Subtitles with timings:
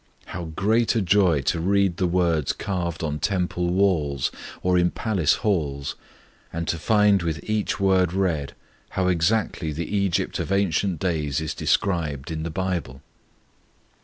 [0.25, 4.31] How great a joy to read the words carved on temple walls,
[4.63, 5.93] or in palace halls;
[6.51, 8.53] and to find with each word read
[8.97, 13.03] how exactly the Egypt of ancient days is described in the Bible!